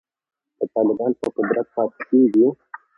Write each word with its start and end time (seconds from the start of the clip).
که 0.57 0.65
طالبان 0.73 1.11
په 1.19 1.27
قدرت 1.35 1.67
پاتې 1.75 1.99
کیږي 2.07 2.47